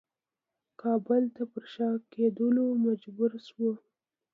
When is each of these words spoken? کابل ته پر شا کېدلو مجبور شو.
کابل 0.81 1.23
ته 1.35 1.43
پر 1.51 1.63
شا 1.73 1.89
کېدلو 2.11 2.65
مجبور 2.85 3.31
شو. 3.47 3.69